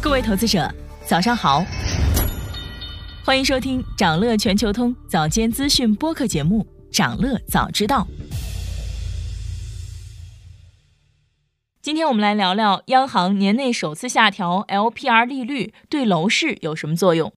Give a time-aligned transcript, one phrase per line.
[0.00, 0.68] 各位投资者，
[1.06, 1.64] 早上好，
[3.24, 8.00] 欢迎收听长乐全球通早间资讯播客节目《长乐早知道》。
[11.80, 17.32] 今天我们来聊聊央行年内首次下调 LPR 利率对楼市有什么作用。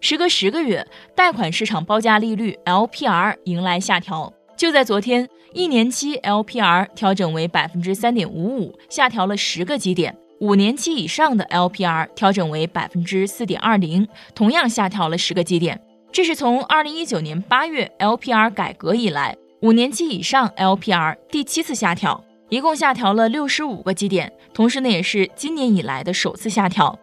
[0.00, 4.32] 时隔十个月，贷款市场报价利率 LPR 迎来下调。
[4.62, 14.06] 就在昨天，一年期 LPR 调整为百分之三点五五，下调了十个基点；五年期以上的 LPR 调整为百分之四点二零，
[14.36, 15.80] 同样下调了十个基点。
[16.12, 24.32] 这是从二零一九年八月 LPR 改革以来，五年期以上 LPR 第七次下调，一共下调了六十五个基点。
[24.54, 26.96] 同时呢，也是今年以来的首次下调。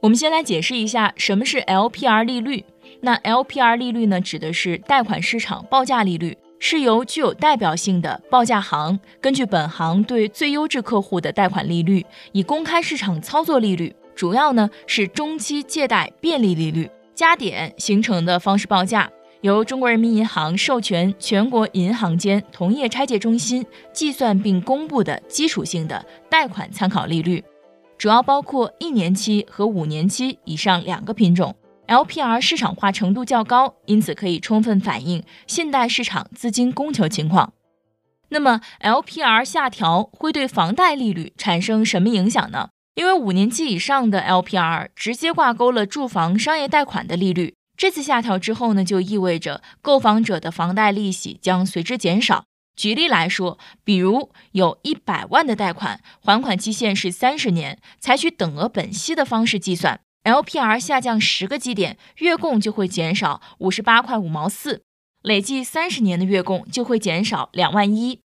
[0.00, 2.64] 我们先来解释一下什么是 LPR 利率。
[3.02, 6.38] 那 LPR 利率呢，指的是贷款市场报价利率，
[6.68, 19.08] 是由具有代表性的报价行根据本行对最优质客户的贷款利率，以公开市场操作利率，主要呢是中期借贷便利利率加点形成的方式报价，
[19.42, 27.44] 由中国人民银行授权全国银行间同业拆借中心计算并公布的基础性的贷款参考利率。
[27.96, 31.54] 主要包括一年期和五年期以上两个品种
[31.86, 37.52] ，LPR 市场化程度较高，因此可以充分反映信贷市场资金供求情况。
[38.28, 42.70] 那么，LPR 下调会对房贷利率产生什么影响呢？
[42.94, 52.44] 因为五年期以上的 LPR 直接挂钩了住房商业贷款的利率，这次下调之后呢，就意味着购房者的房贷利息将随之减少。
[52.74, 64.82] 举例来说，比如有一百万的贷款，还款期限是三十年，采取等额本息的方式计算，LPR 下降十个基点，月供就会减少五十八块五毛四，
[65.22, 68.18] 累计三十年的月供就会减少两万一。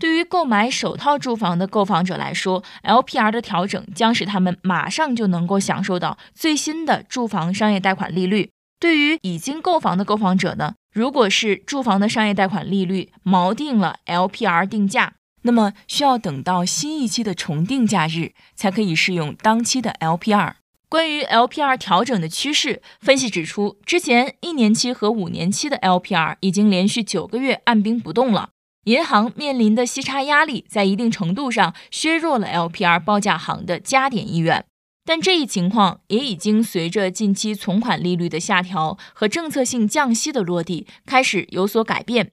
[0.00, 8.50] 对于购买首套住房的购房者来说，LPR 的调整将使他们马上就能够享受到最新的住房商业贷款利率。
[8.78, 10.76] 对于已经购房的购房者呢？
[10.94, 20.52] 如果是住房的商业贷款利率锚定了 LPR 定价，那么需要等到新一期的重定价日才可以适用当期的 LPR。
[20.90, 28.50] 关于 LPR 调整的趋势，分析指出，之前一年期和五年期的 LPR 已经连续九个月按兵不动了，
[28.84, 34.64] 银行面临的息差压力在一定程度上削弱了 LPR 报价行的加点意愿。
[35.04, 42.30] 但这一情况也已经随着近期存款利率的下调和政策性降息的落地开始有所改变。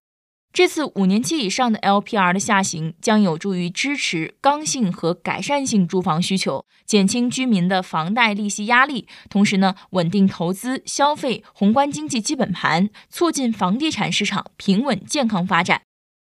[0.56, 15.82] 这次五年期以上的 LPR 的下行将有助于支持刚性和改善性住房需求，减轻居民的房贷利息压力，同时呢，稳定投资、消费、宏观经济基本盘，促进房地产市场平稳健康发展。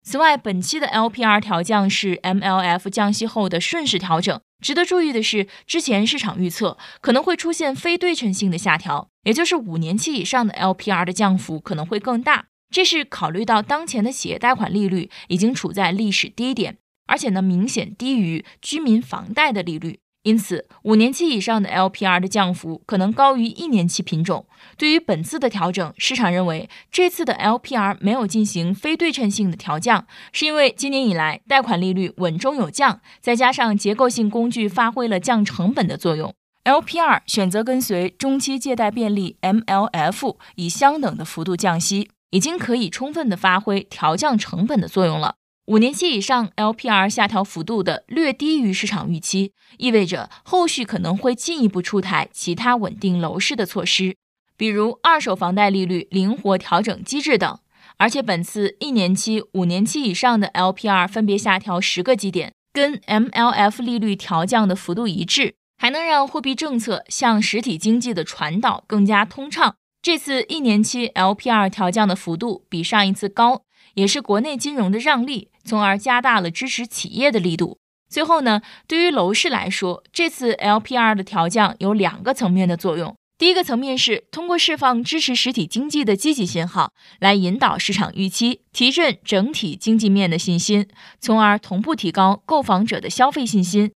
[0.06, 4.40] 此外，本期的 LPR 调降是 MLF 降息后的顺势调整。
[4.62, 12.46] 值得注意的是，之前市场预测可能会出现非对称性的下调，也就是五年期以上的 LPR 的降幅可能会更大。
[12.74, 16.76] 这是考虑到当前的企业贷款利率已经处在历史低点，
[17.06, 20.00] 而且呢明显低于居民房贷的利率。
[20.24, 24.48] 因此，五年期以上的 LPR 的降幅可能高于一年期品种。
[24.76, 45.36] 对于本次的调整，市场认为这次的 LPR 没有进行非对称性的调降，是因为今年以来贷款利率稳中有降，再加上结构性工具发挥了降成本的作用，LPR 选择跟随中期借贷便利 MLF 以相等的幅度降息，已经可以充分的发挥调降成本的作用了。
[45.68, 54.16] 五年期以上 LPR 下调幅度的略低于市场预期，意味着后续可能会进一步出台其他稳定楼市的措施，
[54.58, 57.60] 比如二手房贷利率灵活调整机制等。
[57.98, 69.76] 而且本次一年期、五年期以上的 LPR 分别下调十个基点，跟 MLF 利率调降的幅度一致，还能让货币政策向实体经济的传导更加通畅。
[70.03, 73.64] 这次一年期 LPR 调降的幅度比上一次高。
[73.94, 77.78] 也是国内金融的让利，从而加大了支持企业的力度。
[78.09, 83.16] 最后呢，对于楼市来说，这次 LPR 的调降有两个层面的作用。
[83.38, 90.88] 第一个层面是通过释放支持实体经济的积极信号，来引导市场预期，提振整体经济面的信心，
[91.22, 93.92] 从而同步提高购房者的消费信心。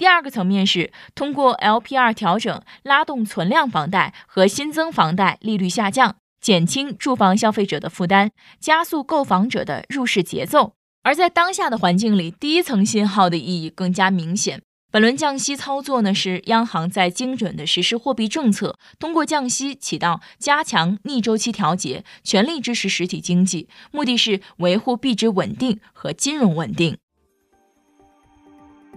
[0.00, 6.16] 第二个层面是通过 LPR 调整，拉动存量房贷和新增房贷利率下降。
[6.40, 10.72] 减轻住房消费者的负担，加速购房者的入市节奏。
[11.02, 14.62] 而在当下的环境里，第一层信号的意义更加明显。
[14.90, 26.96] 本轮降息操作呢，是央行在精准的实施货币政策，通过降息起到加强逆周期调节，全力支持实体经济，目的是维护币值稳定和金融稳定。